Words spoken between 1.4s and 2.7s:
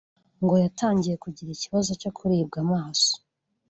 ikibazo cyo kuribwa